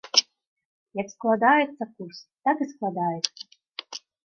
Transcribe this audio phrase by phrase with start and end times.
[0.99, 2.17] Як складаецца курс,
[2.49, 3.33] так і складаецца.